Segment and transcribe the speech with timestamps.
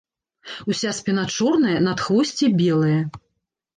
[0.73, 2.99] Уся спіна чорная, надхвосце белае.